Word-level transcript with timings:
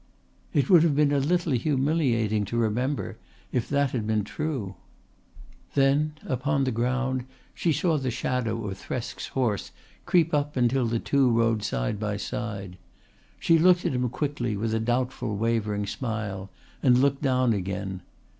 "It 0.51 0.67
would 0.67 0.81
have 0.81 0.95
been 0.95 1.11
a 1.11 1.19
little 1.19 1.51
humiliating 1.53 2.43
to 2.45 2.57
remember, 2.57 3.17
if 3.51 3.69
that 3.69 3.91
had 3.91 4.07
been 4.07 4.23
true." 4.23 4.73
Then 5.75 6.13
upon 6.25 6.63
the 6.63 6.71
ground 6.71 7.25
she 7.53 7.71
saw 7.71 7.99
the 7.99 8.09
shadow 8.09 8.65
of 8.65 8.79
Thresk's 8.79 9.27
horse 9.27 9.69
creep 10.07 10.33
up 10.33 10.57
until 10.57 10.87
the 10.87 10.97
two 10.97 11.29
rode 11.29 11.61
side 11.61 11.99
by 11.99 12.17
side. 12.17 12.79
She 13.39 13.59
looked 13.59 13.85
at 13.85 13.93
him 13.93 14.09
quickly 14.09 14.57
with 14.57 14.73
a 14.73 14.79
doubtful 14.79 15.37
wavering 15.37 15.85
smile 15.85 16.49
and 16.81 16.97
looked 16.97 17.21
down 17.21 17.53
again. 17.53 18.01